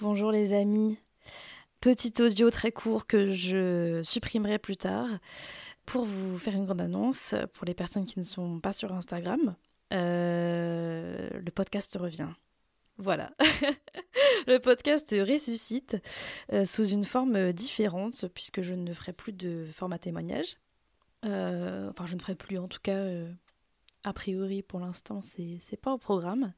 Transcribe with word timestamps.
Bonjour 0.00 0.30
les 0.30 0.52
amis. 0.52 0.96
Petit 1.80 2.22
audio 2.22 2.50
très 2.52 2.70
court 2.70 3.08
que 3.08 3.34
je 3.34 4.00
supprimerai 4.04 4.60
plus 4.60 4.76
tard 4.76 5.08
pour 5.86 6.04
vous 6.04 6.38
faire 6.38 6.54
une 6.54 6.66
grande 6.66 6.80
annonce 6.80 7.34
pour 7.52 7.66
les 7.66 7.74
personnes 7.74 8.06
qui 8.06 8.20
ne 8.20 8.24
sont 8.24 8.60
pas 8.60 8.72
sur 8.72 8.92
Instagram. 8.92 9.56
Euh, 9.92 11.28
le 11.32 11.50
podcast 11.50 11.98
revient. 12.00 12.28
Voilà. 12.98 13.32
le 14.46 14.58
podcast 14.58 15.10
ressuscite 15.10 15.96
euh, 16.52 16.64
sous 16.64 16.86
une 16.86 17.04
forme 17.04 17.52
différente 17.52 18.28
puisque 18.28 18.62
je 18.62 18.74
ne 18.74 18.92
ferai 18.92 19.12
plus 19.12 19.32
de 19.32 19.66
format 19.74 19.98
témoignage. 19.98 20.58
Euh, 21.24 21.90
enfin, 21.90 22.06
je 22.06 22.14
ne 22.14 22.20
ferai 22.20 22.36
plus 22.36 22.58
en 22.58 22.68
tout 22.68 22.80
cas, 22.80 23.04
a 24.04 24.12
priori 24.12 24.62
pour 24.62 24.78
l'instant, 24.78 25.20
c'est 25.22 25.80
pas 25.80 25.92
au 25.92 25.98
programme. 25.98 26.52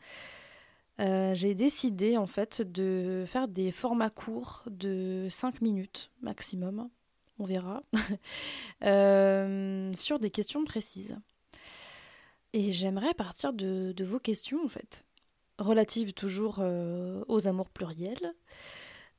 Euh, 1.01 1.35
j'ai 1.35 1.55
décidé 1.55 2.17
en 2.17 2.27
fait 2.27 2.61
de 2.63 3.25
faire 3.27 3.49
des 3.49 3.71
formats 3.71 4.11
courts 4.11 4.65
de 4.67 5.29
5 5.31 5.63
minutes 5.63 6.11
maximum, 6.21 6.91
on 7.39 7.45
verra, 7.45 7.83
euh, 8.85 9.91
sur 9.97 10.19
des 10.19 10.31
questions 10.31 10.65
précises. 10.65 11.17
Et 12.53 12.73
j'aimerais 12.73 13.15
partir 13.15 13.53
de, 13.53 13.95
vos 14.01 14.19
questions 14.19 14.65
en 14.65 14.69
fait, 14.69 15.05
relatives 15.59 16.13
toujours 16.13 16.59
euh, 16.61 17.25
aux 17.29 17.47
amours 17.47 17.71
pluriels, 17.71 18.35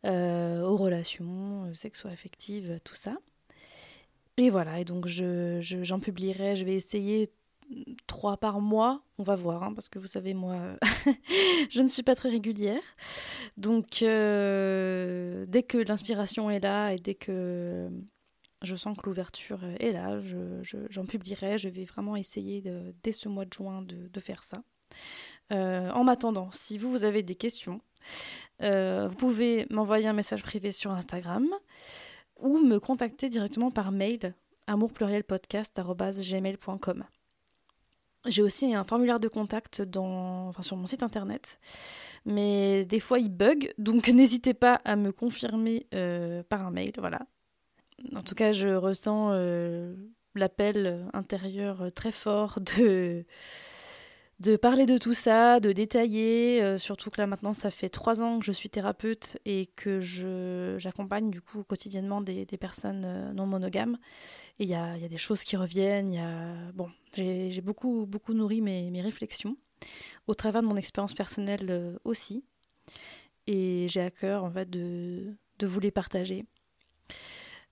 aux 0.03 0.77
relations 0.77 1.71
sexo-affectives, 1.73 2.79
tout 2.83 2.95
ça. 2.95 3.17
Et 4.37 4.49
voilà, 4.49 4.79
et 4.79 4.85
donc 4.85 5.05
j'en 5.05 5.61
je, 5.61 5.95
publierai, 5.99 6.55
je 6.55 6.65
vais 6.65 6.73
essayer 6.73 7.31
trois 8.07 8.37
par 8.37 8.61
mois, 8.61 9.03
on 9.17 9.23
va 9.23 9.35
voir, 9.35 9.63
hein, 9.63 9.73
parce 9.73 9.89
que 9.89 9.99
vous 9.99 10.07
savez, 10.07 10.33
moi, 10.33 10.77
je 11.69 11.81
ne 11.81 11.87
suis 11.87 12.03
pas 12.03 12.15
très 12.15 12.29
régulière. 12.29 12.81
Donc, 13.57 14.01
euh, 14.01 15.45
dès 15.47 15.63
que 15.63 15.77
l'inspiration 15.77 16.49
est 16.49 16.59
là 16.59 16.93
et 16.93 16.97
dès 16.97 17.15
que 17.15 17.89
je 18.61 18.75
sens 18.75 18.97
que 18.97 19.05
l'ouverture 19.05 19.63
est 19.79 19.91
là, 19.91 20.19
j'en 20.89 21.05
publierai. 21.05 21.57
Je 21.57 21.69
vais 21.69 21.85
vraiment 21.85 22.15
essayer 22.15 22.63
dès 23.03 23.11
ce 23.11 23.29
mois 23.29 23.45
de 23.45 23.53
juin 23.53 23.81
de, 23.81 24.19
faire 24.19 24.43
ça. 24.43 24.63
Euh, 25.51 25.89
en 25.91 26.03
m'attendant, 26.03 26.49
si 26.51 26.77
vous, 26.77 26.91
vous 26.91 27.03
avez 27.03 27.23
des 27.23 27.35
questions, 27.35 27.81
euh, 28.61 29.07
vous 29.07 29.15
pouvez 29.15 29.65
m'envoyer 29.69 30.07
un 30.07 30.13
message 30.13 30.43
privé 30.43 30.71
sur 30.71 30.91
Instagram 30.91 31.47
ou 32.39 32.59
me 32.59 32.79
contacter 32.79 33.29
directement 33.29 33.71
par 33.71 33.91
mail 33.91 34.35
amourplurielpodcast.gmail.com. 34.67 37.05
J'ai 38.27 38.43
aussi 38.43 38.73
un 38.75 38.83
formulaire 38.83 39.19
de 39.19 39.27
contact 39.27 39.81
dans, 39.81 40.51
sur 40.61 40.77
mon 40.77 40.85
site 40.85 41.01
internet, 41.01 41.59
mais 42.25 42.85
des 42.85 42.99
fois 42.99 43.19
il 43.19 43.29
bug, 43.29 43.73
donc 43.77 44.07
n'hésitez 44.09 44.53
pas 44.53 44.75
à 44.85 44.95
me 44.95 45.11
confirmer 45.11 45.87
euh, 45.93 46.43
par 46.43 46.65
un 46.65 46.71
mail, 46.71 46.93
voilà. 46.97 47.21
En 48.15 48.23
tout 48.23 48.35
cas, 48.35 48.51
je 48.51 48.67
ressens 48.67 49.29
euh, 49.33 49.95
l'appel 50.35 51.07
intérieur 51.13 51.91
très 51.93 52.11
fort 52.11 52.59
de, 52.59 53.25
de 54.41 54.55
parler 54.55 54.87
de 54.87 54.97
tout 54.97 55.13
ça, 55.13 55.59
de 55.59 55.71
détailler, 55.71 56.63
euh, 56.63 56.79
surtout 56.79 57.11
que 57.11 57.21
là 57.21 57.27
maintenant 57.27 57.53
ça 57.53 57.69
fait 57.69 57.89
trois 57.89 58.23
ans 58.23 58.39
que 58.39 58.45
je 58.45 58.51
suis 58.51 58.69
thérapeute 58.69 59.37
et 59.45 59.67
que 59.75 59.99
j'accompagne 60.79 61.29
du 61.29 61.41
coup 61.41 61.63
quotidiennement 61.63 62.21
des, 62.21 62.45
des 62.45 62.57
personnes 62.57 63.31
non 63.35 63.45
monogames. 63.45 63.97
Et 64.59 64.63
il 64.63 64.69
y 64.69 64.73
a, 64.73 64.97
y 64.97 65.05
a, 65.05 65.07
des 65.07 65.17
choses 65.17 65.43
qui 65.43 65.55
reviennent, 65.57 66.11
y 66.11 66.19
a... 66.19 66.71
bon, 66.73 66.89
j'ai 67.13 67.61
beaucoup, 67.61 68.05
beaucoup 68.07 68.33
nourri 68.33 68.61
mes, 68.61 68.89
mes, 68.89 69.01
réflexions, 69.01 69.57
au 70.27 70.33
travers 70.33 70.61
de 70.61 70.67
mon 70.67 70.75
expérience 70.75 71.13
personnelle 71.13 71.67
euh, 71.69 71.97
aussi. 72.03 72.43
Et 73.47 73.87
j'ai 73.89 74.01
à 74.01 74.11
cœur, 74.11 74.43
en 74.43 74.51
fait, 74.51 74.69
de, 74.69 75.35
de 75.59 75.67
vous 75.67 75.79
les 75.79 75.91
partager. 75.91 76.45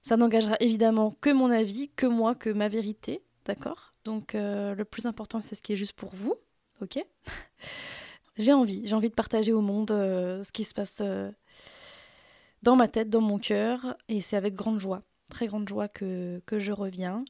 Ça 0.02 0.18
n'engagera 0.18 0.56
évidemment 0.60 1.16
que 1.22 1.32
mon 1.32 1.50
avis, 1.50 1.90
que 1.90 2.06
moi, 2.06 2.36
que 2.36 2.50
ma 2.50 2.70
vérité, 2.70 3.22
d'accord? 3.46 3.94
Donc 4.06 4.34
euh, 4.34 4.74
le 4.76 4.86
plus 4.86 5.06
important, 5.06 5.42
c'est 5.42 5.56
ce 5.56 5.62
qui 5.62 5.74
est 5.74 5.76
juste 5.76 5.94
pour 5.94 6.16
vous, 6.16 6.36
ok 6.82 7.04
J'ai 8.38 8.54
envie, 8.54 8.88
j'ai 8.88 8.96
envie 8.96 9.10
de 9.10 9.16
partager 9.16 9.52
au 9.52 9.60
monde 9.60 9.92
euh, 9.92 10.44
ce 10.46 10.52
qui 10.54 10.64
se 10.64 10.74
passe 10.74 11.02
dans 12.62 12.76
ma 12.76 12.88
tête, 12.88 13.10
dans 13.10 13.22
mon 13.22 13.40
cœur, 13.40 13.96
et 14.08 14.22
c'est 14.22 14.36
avec 14.36 14.54
grande 14.54 14.80
joie, 14.80 15.04
très 15.30 15.48
grande 15.48 15.68
joie 15.68 15.88
que, 15.88 16.42
je 16.52 16.72
reviens. 16.72 17.24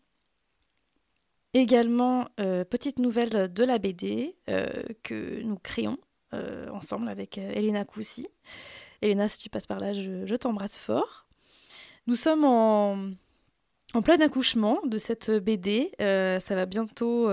Également, 1.54 2.28
euh, 2.40 2.64
petite 2.64 3.00
nouvelle 3.00 3.52
de 3.52 3.64
la 3.64 3.80
BD 3.80 4.36
euh, 4.50 4.84
que 5.04 5.42
nous 5.42 5.58
créons 5.58 5.98
euh, 6.34 6.70
ensemble 6.70 7.10
avec 7.10 7.38
Elena 7.38 7.86
Coussi. 7.86 8.28
Elena, 9.02 9.28
si 9.28 9.40
tu 9.40 9.50
passes 9.50 9.66
par 9.66 9.80
là, 9.80 9.94
je, 9.94 10.36
t'embrasse 10.36 10.78
fort. 10.78 11.28
Nous 12.08 12.16
sommes 12.16 12.46
en, 12.46 13.12
en 13.94 14.02
plein 14.02 14.20
accouchement 14.22 14.80
de 14.86 14.98
cette 14.98 15.32
BD. 15.32 15.92
ça 16.00 16.56
va 16.56 16.66
bientôt. 16.66 17.30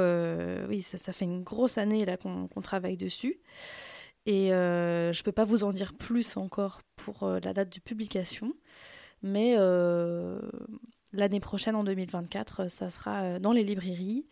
oui, 0.69 0.83
ça, 0.83 1.13
fait 1.13 1.25
une 1.25 1.43
grosse 1.43 1.79
année 1.79 2.05
là 2.05 2.17
qu'on 2.17 2.49
travaille 2.63 2.97
dessus. 2.97 3.41
Et 4.27 4.49
je 4.49 5.19
ne 5.19 5.23
peux 5.23 5.33
pas 5.33 5.45
vous 5.45 5.65
en 5.65 5.73
dire 5.73 5.95
plus 5.95 6.37
encore 6.37 6.81
pour 6.97 7.29
la 7.29 7.53
date 7.53 7.75
de 7.75 7.81
publication. 7.81 8.55
Mais 9.23 9.57
l'année 11.17 11.41
prochaine, 11.41 11.75
en 11.75 11.85
2024, 11.85 12.61
euh, 12.61 12.69
ça 12.69 12.91
sera 12.91 13.23
euh, 13.23 13.39
dans 13.39 13.53
les 13.53 13.65
librairies. 13.65 14.27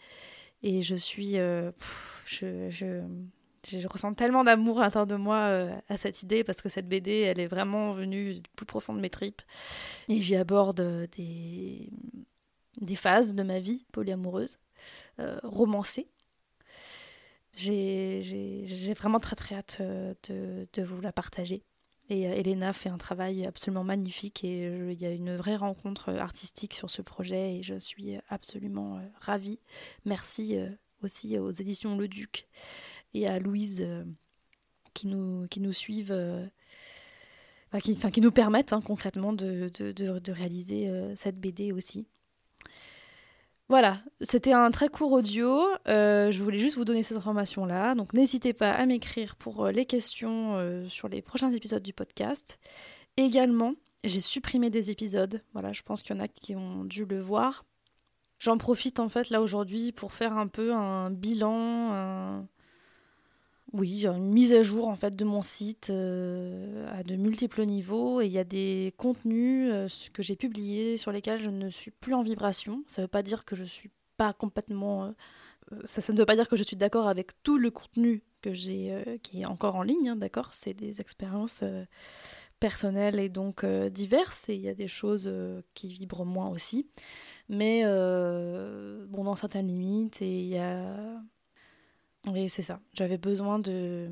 Et 0.63 0.83
je 0.83 0.95
suis. 0.95 1.39
Euh, 1.39 1.73
je, 2.27 3.03
je, 3.67 3.87
ressens 3.89 4.15
tellement 4.15 4.45
d'amour 4.45 4.81
à 4.81 4.85
l'intérieur 4.85 5.07
de 5.07 5.17
moi 5.17 5.69
à 5.89 5.97
cette 5.97 6.23
idée 6.23 6.45
parce 6.45 6.61
que 6.63 6.69
cette 6.69 6.89
BD, 6.89 7.21
elle 7.21 7.41
est 7.41 7.47
vraiment 7.47 7.93
venue 7.93 8.35
du 8.35 8.51
plus 8.57 8.67
profond 8.67 8.95
de 8.95 9.01
mes 9.01 9.11
tripes. 9.11 9.43
Et 10.09 10.21
j'y 10.21 10.37
aborde 10.37 11.09
des, 11.17 11.91
des 12.81 12.97
phases 12.97 13.35
de 13.35 13.43
ma 13.43 13.59
vie 13.59 13.87
polyamoureuse, 13.93 14.59
romancée. 15.43 16.09
J'ai 17.53 18.95
vraiment 18.97 19.21
très 19.21 19.37
très 19.37 19.55
hâte 19.55 19.81
de, 19.81 20.67
de 20.73 20.83
vous 20.83 21.01
la 21.01 21.13
partager. 21.13 21.63
Et 22.11 22.29
euh, 22.29 22.35
Elena 22.35 22.73
fait 22.73 22.89
un 22.89 22.99
travail 22.99 23.47
absolument 23.47 23.85
magnifique 23.85 24.45
et 24.45 24.67
il 24.67 25.01
y 25.01 25.07
a 25.07 25.11
une 25.11 25.37
vraie 25.37 25.57
rencontre 25.57 26.11
artistique 26.11 26.75
sur 26.75 26.91
ce 26.91 27.03
projet 27.03 27.57
et 27.57 27.63
je 27.63 27.79
suis 27.79 28.17
absolument 28.29 28.99
euh, 28.99 29.01
ravie. 29.21 29.59
Merci 30.05 30.57
euh, 30.57 30.69
aussi 31.03 31.39
aux 31.39 31.51
éditions 31.51 31.97
Le 31.97 32.09
Duc 32.09 32.47
et 33.15 33.27
à 33.27 33.39
Louise 33.39 33.87
qui, 34.93 35.07
nous, 35.07 35.47
qui 35.49 35.61
nous 35.61 35.73
suivent, 35.73 36.17
qui, 37.83 37.93
enfin, 37.93 38.11
qui 38.11 38.21
nous 38.21 38.33
permettent 38.33 38.73
hein, 38.73 38.81
concrètement 38.81 39.33
de, 39.33 39.71
de, 39.79 39.93
de, 39.93 40.33
réaliser 40.33 40.91
cette 41.17 41.39
BD 41.39 41.73
aussi. 41.73 42.07
Voilà, 43.71 44.03
c'était 44.21 44.53
un 44.53 44.71
très 44.71 44.89
court 44.89 45.13
audio. 45.13 45.67
Euh, 45.89 46.31
je 46.31 46.43
voulais 46.43 46.59
juste 46.59 46.77
vous 46.77 46.85
donner 46.85 47.03
ces 47.03 47.17
informations-là. 47.17 47.95
Donc 47.95 48.13
n'hésitez 48.13 48.53
pas 48.53 48.71
à 48.71 48.85
m'écrire 48.85 49.37
pour 49.37 49.65
euh, 49.65 49.73
les 49.73 49.87
questions 49.87 50.57
euh, 50.57 50.87
sur 50.89 51.09
les 51.09 51.23
prochains 51.23 51.51
épisodes 51.51 51.83
du 51.83 51.95
podcast. 51.95 52.59
Également, 53.17 53.73
j'ai 54.05 54.21
supprimé 54.21 54.69
des 54.69 54.91
épisodes. 54.91 55.43
Voilà, 55.55 55.73
je 55.73 55.81
pense 55.83 56.03
qu'il 56.03 56.15
y 56.15 56.19
en 56.19 56.23
a 56.23 56.29
qui 56.29 56.55
ont 56.55 56.85
dû 56.85 57.07
le 57.07 57.19
voir. 57.21 57.65
J'en 58.39 58.59
profite 58.59 59.01
en 59.01 59.09
fait 59.09 59.31
là 59.31 59.41
aujourd'hui 59.41 59.93
pour 59.93 60.13
faire 60.13 60.37
un 60.37 60.49
peu 60.49 60.75
un 60.75 61.11
bilan, 61.11 62.47
oui, 63.75 64.07
une 64.07 64.31
mise 64.31 64.53
à 64.53 64.63
jour 64.63 64.87
en 64.87 64.95
fait 64.95 65.17
de 65.17 65.25
mon 65.25 65.43
site 65.43 65.91
euh, 65.91 66.87
à 66.97 67.03
de 67.03 67.17
multiples 67.17 67.65
niveaux 67.65 68.21
et 68.21 68.27
il 68.27 68.31
y 68.31 68.39
a 68.39 68.45
des 68.45 68.95
contenus 68.97 69.69
euh, 69.73 69.89
que 70.13 70.23
j'ai 70.23 70.37
publiés 70.37 70.97
sur 70.97 71.11
lesquels 71.11 71.43
je 71.43 71.51
ne 71.51 71.71
suis 71.71 71.91
plus 71.91 72.15
en 72.15 72.23
vibration. 72.23 72.85
Ça 72.87 73.03
ne 73.03 73.07
veut 73.07 73.11
pas 73.11 73.25
dire 73.25 73.45
que 73.45 73.57
je 73.57 73.65
suis 73.65 73.91
pas 74.17 74.33
complètement. 74.33 75.07
Euh, 75.73 75.81
ça, 75.87 76.13
ne 76.13 76.17
veut 76.17 76.25
pas 76.25 76.37
dire 76.37 76.49
que 76.49 76.55
je 76.55 76.63
suis 76.63 76.77
d'accord 76.77 77.09
avec 77.09 77.43
tout 77.43 77.59
le 77.59 77.73
contenu 77.73 78.23
que 78.43 78.53
j'ai 78.55 79.19
qui 79.25 79.41
est 79.43 79.47
encore 79.47 79.75
en 79.75 79.83
ligne, 79.83 80.11
hein, 80.11 80.17
d'accord? 80.17 80.55
C'est 80.55 80.75
des 80.75 81.01
expériences 81.01 81.65
personnelles 82.61 83.19
et 83.19 83.29
donc 83.29 83.65
diverses 83.65 84.49
et 84.51 84.55
il 84.55 84.61
y 84.61 84.69
a 84.69 84.75
des 84.75 84.89
choses 84.89 85.33
qui 85.73 85.89
vibrent 85.89 86.27
moins 86.27 86.49
aussi. 86.49 86.87
Mais 87.49 87.83
bon, 87.85 89.25
dans 89.25 89.37
certaines 89.37 89.67
limites 89.67 90.21
et 90.21 90.43
il 90.43 90.49
y 90.49 90.59
a 90.59 91.23
oui, 92.27 92.49
c'est 92.49 92.63
ça. 92.63 92.81
J'avais 92.93 93.19
besoin 93.19 93.59
de, 93.59 94.09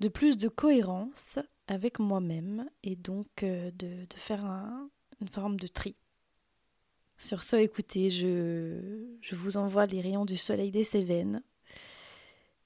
de 0.00 0.08
plus 0.08 0.36
de 0.36 0.48
cohérence 0.48 1.38
avec 1.68 1.98
moi-même 1.98 2.68
et 2.82 2.96
donc 2.96 3.42
euh, 3.42 3.70
de, 3.72 4.06
de, 4.06 4.16
faire 4.16 4.44
une 5.20 5.28
forme 5.28 5.58
de 5.58 5.66
tri. 5.66 5.94
Sur 7.18 7.42
ce, 7.42 7.56
écoutez, 7.56 8.10
je, 8.10 9.04
je 9.20 9.36
vous 9.36 9.56
envoie 9.56 9.86
les 9.86 10.00
rayons 10.00 10.24
du 10.24 10.36
soleil 10.36 10.70
des 10.70 10.84
Cévennes. 10.84 11.42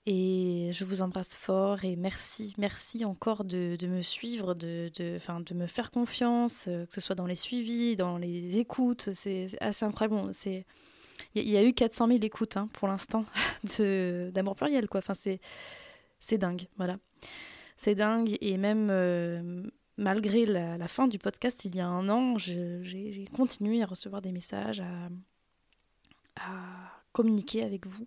Et 0.09 0.71
je 0.73 0.85
vous 0.85 1.03
embrasse 1.03 1.35
fort 1.35 1.85
et 1.85 1.97
merci, 1.97 2.55
merci 2.59 3.05
encore 3.05 3.45
de, 3.45 3.75
de 3.77 3.89
me 3.89 4.03
suivre, 4.03 4.55
de, 4.55 4.89
de, 4.95 5.19
de 5.19 5.55
me 5.55 5.67
faire 5.67 5.91
confiance, 5.91 6.67
euh, 6.69 6.87
que 6.87 6.95
ce 6.95 7.01
soit 7.01 7.17
dans 7.17 7.27
les 7.27 7.35
suivis, 7.35 7.97
dans 7.97 8.17
les 8.17 8.61
écoutes. 8.61 9.11
C'est 9.15 9.49
assez 9.61 9.85
incroyable. 9.85 10.31
Il 11.35 11.49
y, 11.49 11.57
a 11.57 11.65
eu 11.65 11.73
400 11.73 12.07
000 12.07 12.19
écoutes 12.23 12.57
hein, 12.57 12.69
pour 12.73 12.87
l'instant 12.87 13.25
d'amour 14.33 14.57
pluriel, 14.57 14.89
quoi. 14.89 14.99
Enfin, 14.99 15.15
c'est 15.15 16.39
dingue, 16.39 16.67
voilà. 16.77 16.99
C'est 17.77 17.95
dingue. 17.95 18.37
Et 18.41 18.57
même 18.57 18.89
euh, 18.91 19.63
malgré 19.97 20.47
la, 20.47 20.89
fin 20.89 21.09
du 21.09 21.19
podcast, 21.19 21.65
il 21.65 21.77
y 21.77 21.81
a 21.81 21.87
un 21.87 22.09
an, 22.09 22.39
j'ai 22.39 23.29
continué 23.35 23.83
à 23.83 23.87
recevoir 23.87 24.23
des 24.23 24.33
messages, 24.33 24.83
à, 26.37 26.93
communiquer 27.13 27.63
avec 27.63 27.87
vous. 27.87 28.07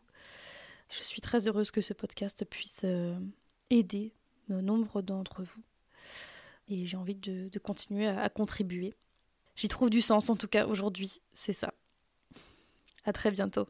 Je 0.89 1.01
suis 1.01 1.21
très 1.21 1.47
heureuse 1.47 1.71
que 1.71 1.81
ce 1.81 1.93
podcast 1.93 2.45
puisse 2.45 2.81
euh, 2.83 3.17
aider 3.69 4.13
nombre 4.49 5.01
d'entre 5.01 5.43
vous. 5.43 5.63
Et 6.67 6.85
j'ai 6.85 6.97
envie 6.97 7.15
de, 7.15 7.49
continuer 7.59 8.07
à 8.07 8.29
contribuer. 8.29 8.95
J'y 9.55 9.67
trouve 9.67 9.89
du 9.89 10.01
sens 10.01 10.29
en 10.29 10.35
tout 10.35 10.47
cas 10.47 10.65
aujourd'hui, 10.65 11.21
c'est 11.33 11.53
ça. 11.53 11.73
À 13.05 13.13
très 13.13 13.31
bientôt. 13.31 13.67